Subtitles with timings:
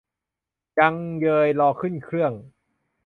[0.79, 2.31] ยังเยย รอขึ้นเครื่อง